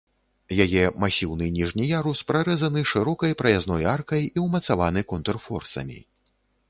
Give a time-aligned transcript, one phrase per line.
[0.63, 5.99] Яе масіўны ніжні ярус прарэзаны шырокай праязной аркай і ўмацаваны контрфорсамі.